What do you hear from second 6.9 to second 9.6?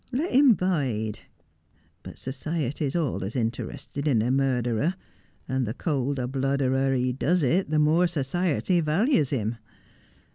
he doos it the more society vallys him.